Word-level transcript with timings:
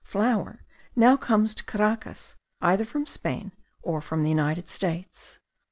Flour 0.03 0.63
now 0.95 1.15
comes 1.15 1.53
to 1.53 1.63
Caracas 1.63 2.35
either 2.59 2.85
from 2.85 3.05
Spain 3.05 3.51
or 3.83 4.01
from 4.01 4.23
the 4.23 4.29
United 4.31 4.67
States. 4.67 5.37